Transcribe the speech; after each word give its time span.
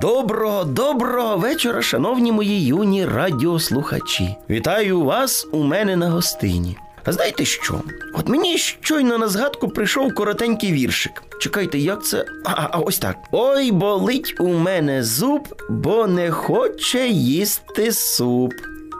Доброго, 0.00 0.64
доброго 0.64 1.36
вечора, 1.36 1.82
шановні 1.82 2.32
мої 2.32 2.66
юні 2.66 3.06
радіослухачі. 3.06 4.36
Вітаю 4.50 5.00
вас 5.00 5.46
у 5.52 5.62
мене 5.62 5.96
на 5.96 6.10
гостині. 6.10 6.76
А 7.04 7.12
знаєте 7.12 7.44
що? 7.44 7.80
От 8.14 8.28
мені 8.28 8.58
щойно 8.58 9.18
на 9.18 9.28
згадку 9.28 9.68
прийшов 9.68 10.14
коротенький 10.14 10.72
віршик. 10.72 11.22
Чекайте, 11.40 11.78
як 11.78 12.04
це? 12.04 12.24
А, 12.44 12.68
а 12.70 12.78
ось 12.78 12.98
так. 12.98 13.16
Ой, 13.32 13.72
болить 13.72 14.34
у 14.38 14.48
мене 14.48 15.04
зуб, 15.04 15.62
бо 15.70 16.06
не 16.06 16.30
хоче 16.30 17.08
їсти 17.08 17.92
суп. 17.92 18.52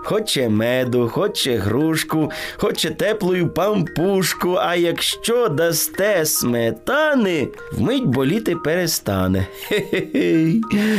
Хоче 0.07 0.49
меду, 0.49 1.09
хоче 1.09 1.57
грушку, 1.57 2.31
хоче 2.57 2.91
теплою 2.91 3.49
пампушку, 3.49 4.57
а 4.61 4.75
якщо 4.75 5.49
дасте 5.49 6.27
сметани, 6.27 7.49
вмить 7.73 8.07
боліти 8.07 8.57
перестане. 8.57 9.47
Хе-хе-хе. 9.69 10.53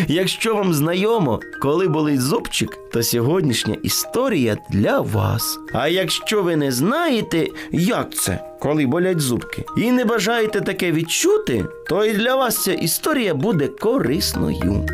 Якщо 0.08 0.56
вам 0.56 0.74
знайомо, 0.74 1.40
коли 1.62 1.88
болить 1.88 2.22
зубчик, 2.22 2.78
то 2.94 3.04
сьогоднішня 3.04 3.78
історія 3.84 4.58
для 4.70 5.00
вас. 5.00 5.60
А 5.74 5.88
якщо 5.88 6.44
ви 6.44 6.56
не 6.56 6.72
знаєте, 6.72 7.48
як 7.72 8.14
це, 8.14 8.40
коли 8.60 8.86
болять 8.86 9.20
зубки, 9.20 9.64
і 9.78 9.92
не 9.92 10.06
бажаєте 10.06 10.62
таке 10.62 10.92
відчути, 10.92 11.66
то 11.90 12.06
і 12.06 12.14
для 12.14 12.36
вас 12.36 12.64
ця 12.64 12.74
історія 12.74 13.34
буде 13.34 13.68
корисною. 13.68 14.86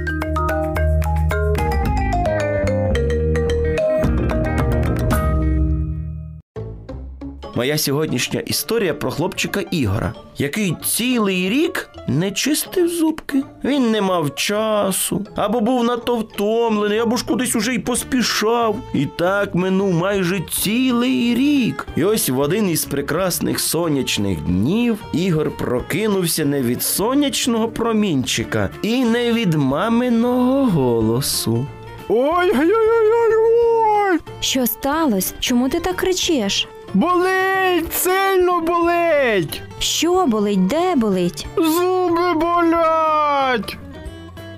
Моя 7.55 7.77
сьогоднішня 7.77 8.39
історія 8.39 8.93
про 8.93 9.11
хлопчика 9.11 9.61
Ігора, 9.71 10.13
який 10.37 10.75
цілий 10.85 11.49
рік 11.49 11.89
не 12.07 12.31
чистив 12.31 12.89
зубки. 12.89 13.43
Він 13.63 13.91
не 13.91 14.01
мав 14.01 14.35
часу, 14.35 15.25
або 15.35 15.59
був 15.61 15.83
надто 15.83 16.17
втомлений, 16.17 16.99
або 16.99 17.17
ж 17.17 17.25
кудись 17.25 17.55
уже 17.55 17.73
й 17.73 17.79
поспішав. 17.79 18.75
І 18.93 19.05
так 19.05 19.55
минув 19.55 19.93
майже 19.93 20.41
цілий 20.51 21.35
рік. 21.35 21.87
І 21.95 22.03
ось 22.03 22.29
в 22.29 22.39
один 22.39 22.69
із 22.69 22.85
прекрасних 22.85 23.59
сонячних 23.59 24.41
днів 24.41 24.97
Ігор 25.13 25.51
прокинувся 25.57 26.45
не 26.45 26.61
від 26.61 26.83
сонячного 26.83 27.67
промінчика 27.67 28.69
і 28.81 29.05
не 29.05 29.33
від 29.33 29.53
маминого 29.53 30.65
голосу. 30.65 31.67
Ой-ой-ой-ой-ой! 32.09 33.42
Що 34.43 34.67
сталося? 34.67 35.33
Чому 35.39 35.69
ти 35.69 35.79
так 35.79 35.95
кричиш? 35.95 36.67
Болить! 36.93 37.93
Сильно 37.93 38.61
болить! 38.61 39.61
Що 39.79 40.25
болить, 40.27 40.67
де 40.67 40.95
болить? 40.95 41.47
Зуби 41.57 42.33
болять! 42.33 43.77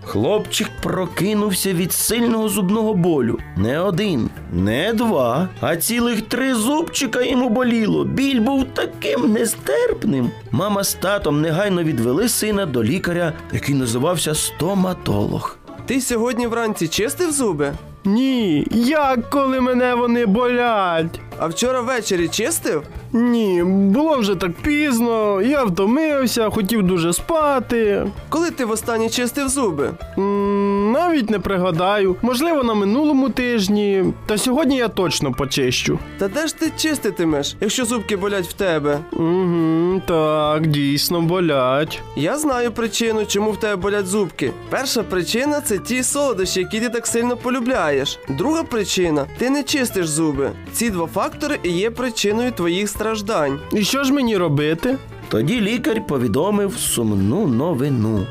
Хлопчик 0.03 0.69
прокинувся 0.81 1.73
від 1.73 1.94
сильного 1.94 2.50
зубного 2.50 2.94
болю. 2.94 3.39
Не 3.58 3.80
один, 3.80 4.30
не 4.53 4.94
два, 4.94 5.50
а 5.61 5.75
цілих 5.75 6.22
три 6.22 6.56
зубчика 6.56 7.22
йому 7.23 7.50
боліло. 7.50 8.03
Біль 8.03 8.39
був 8.39 8.66
таким 8.73 9.33
нестерпним. 9.33 10.31
Мама 10.52 10.83
з 10.83 10.94
татом 10.94 11.41
негайно 11.41 11.83
відвели 11.83 12.30
сина 12.30 12.66
до 12.66 12.83
лікаря, 12.83 13.33
який 13.53 13.75
називався 13.75 14.36
стоматолог. 14.36 15.58
Ти 15.86 16.02
сьогодні 16.02 16.47
вранці 16.47 16.88
чистив 16.88 17.31
зуби? 17.31 17.73
Ні, 18.06 18.67
як 18.72 19.30
коли 19.30 19.61
мене 19.61 19.95
вони 19.95 20.25
болять? 20.25 21.20
А 21.39 21.48
вчора 21.48 21.81
ввечері 21.81 22.28
чистив? 22.28 22.84
Ні, 23.14 23.64
було 23.64 24.17
вже 24.17 24.36
так 24.36 24.52
пізно, 24.53 25.42
я 25.42 25.64
втомився, 25.64 26.50
хотів 26.50 26.84
дуже 26.84 27.14
спати. 27.14 28.06
Коли 28.30 28.52
ти 28.52 28.66
востаннє 28.66 29.09
чистив 29.09 29.50
зуби? 29.50 29.92
М, 30.17 30.55
навіть 30.95 31.29
не 31.29 31.39
пригадаю. 31.39 32.15
Можливо, 32.21 32.63
на 32.63 32.73
минулому 32.73 33.29
тижні. 33.29 34.03
Та 34.25 34.38
сьогодні 34.38 34.77
я 34.77 34.88
точно 34.88 35.31
почищу. 35.31 36.00
Та 36.17 36.28
де 36.28 36.47
ж 36.47 36.56
ти 36.57 36.72
чиститимеш, 36.78 37.56
якщо 37.61 37.85
зубки 37.85 38.17
болять 38.17 38.47
в 38.47 38.53
тебе? 38.53 39.00
Угу, 39.11 40.01
так, 40.07 40.67
дійсно 40.67 41.22
болять. 41.22 42.01
Я 42.16 42.38
знаю 42.38 42.72
причину, 42.72 43.25
чому 43.25 43.51
в 43.51 43.57
тебе 43.59 43.75
болять 43.75 44.07
зубки. 44.07 44.51
Перша 44.69 45.03
причина 45.03 45.61
це 45.61 45.78
ті 45.78 46.03
солодощі, 46.03 46.59
які 46.59 46.79
ти 46.79 46.89
так 46.89 47.07
сильно 47.07 47.38
полюбляєш. 47.38 48.19
Друга 48.29 48.63
причина 48.63 49.25
ти 49.38 49.50
не 49.50 49.63
чистиш 49.63 50.07
зуби. 50.07 50.51
Ці 50.73 50.89
два 50.89 51.07
фактори 51.07 51.59
і 51.63 51.69
є 51.72 51.91
причиною 51.91 52.51
твоїх 52.51 52.89
страждань. 52.89 53.59
І 53.73 53.84
що 53.84 54.03
ж 54.03 54.13
мені 54.13 54.38
робити? 54.38 54.97
Тоді 55.29 55.61
лікар 55.61 56.07
повідомив 56.07 56.73
сумну 56.78 57.47
новину. 57.47 58.25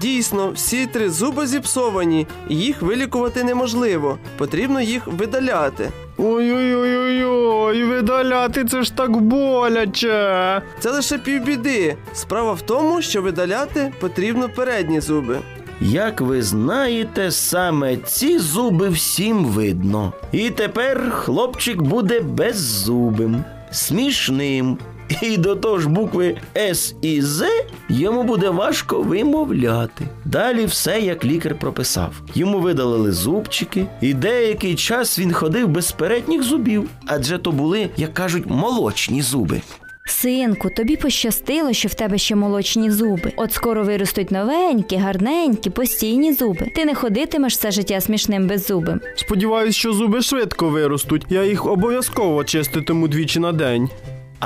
Дійсно, 0.00 0.50
всі 0.50 0.86
три 0.86 1.10
зуби 1.10 1.46
зіпсовані, 1.46 2.26
і 2.48 2.56
їх 2.56 2.82
вилікувати 2.82 3.44
неможливо. 3.44 4.18
Потрібно 4.38 4.80
їх 4.80 5.06
видаляти. 5.06 5.90
Ой-ой-ой-ой, 6.18 7.84
видаляти 7.84 8.64
це 8.64 8.82
ж 8.82 8.94
так 8.96 9.16
боляче. 9.16 10.62
Це 10.80 10.90
лише 10.90 11.18
півбіди. 11.18 11.96
Справа 12.12 12.52
в 12.52 12.62
тому, 12.62 13.02
що 13.02 13.22
видаляти 13.22 13.92
потрібно 14.00 14.48
передні 14.48 15.00
зуби. 15.00 15.38
Як 15.80 16.20
ви 16.20 16.42
знаєте, 16.42 17.30
саме 17.30 17.96
ці 17.96 18.38
зуби 18.38 18.88
всім 18.88 19.44
видно. 19.44 20.12
І 20.32 20.50
тепер 20.50 21.10
хлопчик 21.10 21.82
буде 21.82 22.20
беззубим, 22.20 23.44
смішним. 23.72 24.78
І 25.22 25.36
до 25.36 25.56
того 25.56 25.78
ж 25.78 25.88
букви 25.88 26.36
С 26.56 26.94
і 27.02 27.22
З 27.22 27.46
йому 27.88 28.22
буде 28.22 28.50
важко 28.50 29.02
вимовляти. 29.02 30.08
Далі 30.24 30.64
все, 30.64 31.00
як 31.00 31.24
лікар 31.24 31.58
прописав. 31.58 32.14
Йому 32.34 32.60
видалили 32.60 33.12
зубчики, 33.12 33.86
і 34.00 34.14
деякий 34.14 34.74
час 34.74 35.18
він 35.18 35.32
ходив 35.32 35.68
без 35.68 35.92
передніх 35.92 36.42
зубів, 36.42 36.88
адже 37.06 37.38
то 37.38 37.52
були, 37.52 37.88
як 37.96 38.14
кажуть, 38.14 38.46
молочні 38.46 39.22
зуби. 39.22 39.60
Синку, 40.06 40.70
тобі 40.76 40.96
пощастило, 40.96 41.72
що 41.72 41.88
в 41.88 41.94
тебе 41.94 42.18
ще 42.18 42.34
молочні 42.34 42.90
зуби. 42.90 43.32
От 43.36 43.52
скоро 43.52 43.84
виростуть 43.84 44.30
новенькі, 44.30 44.96
гарненькі, 44.96 45.70
постійні 45.70 46.32
зуби. 46.32 46.66
Ти 46.74 46.84
не 46.84 46.94
ходитимеш 46.94 47.52
все 47.52 47.70
життя 47.70 48.00
смішним 48.00 48.46
беззубим. 48.46 49.00
Сподіваюсь, 49.16 49.76
що 49.76 49.92
зуби 49.92 50.22
швидко 50.22 50.68
виростуть. 50.68 51.26
Я 51.28 51.44
їх 51.44 51.66
обов'язково 51.66 52.44
чиститиму 52.44 53.08
двічі 53.08 53.40
на 53.40 53.52
день. 53.52 53.88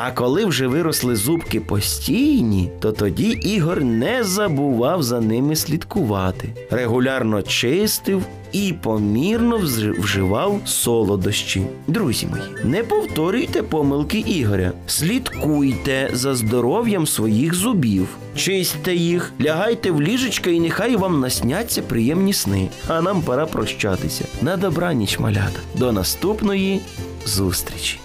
А 0.01 0.11
коли 0.11 0.45
вже 0.45 0.67
виросли 0.67 1.17
зубки 1.17 1.61
постійні, 1.61 2.71
то 2.81 2.93
тоді 2.93 3.29
Ігор 3.29 3.85
не 3.85 4.25
забував 4.25 5.03
за 5.03 5.21
ними 5.21 5.57
слідкувати. 5.57 6.55
Регулярно 6.71 7.43
чистив 7.43 8.23
і 8.53 8.75
помірно 8.83 9.61
вживав 9.99 10.61
солодощі. 10.65 11.63
Друзі 11.87 12.27
мої, 12.27 12.43
не 12.65 12.83
повторюйте 12.83 13.63
помилки 13.63 14.19
Ігоря. 14.19 14.73
Слідкуйте 14.87 16.11
за 16.13 16.35
здоров'ям 16.35 17.07
своїх 17.07 17.55
зубів. 17.55 18.09
Чистьте 18.37 18.95
їх, 18.95 19.33
лягайте 19.41 19.91
в 19.91 20.03
ліжечка 20.03 20.51
і 20.51 20.61
нехай 20.61 20.97
вам 20.97 21.21
насняться 21.21 21.83
приємні 21.83 22.33
сни. 22.33 22.69
А 22.89 23.01
нам 23.01 23.23
пора 23.23 23.47
прощатися. 23.47 24.25
На 24.43 24.57
добраніч, 24.57 25.19
малята. 25.19 25.61
До 25.75 25.93
наступної 25.93 26.81
зустрічі. 27.27 27.99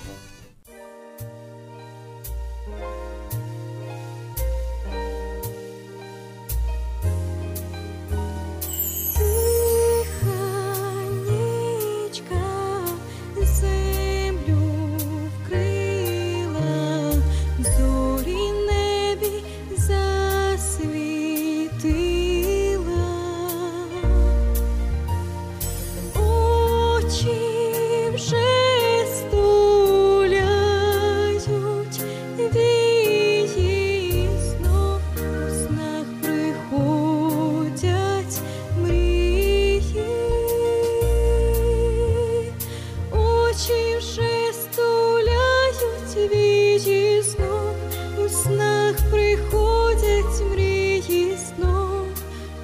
снах 48.43 48.95
приходять 49.11 50.51
мрії 50.51 51.37
знов, 51.37 52.07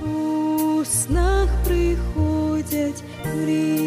у 0.01 0.85
снах 0.85 1.47
приходять 1.65 3.03
мрії. 3.35 3.78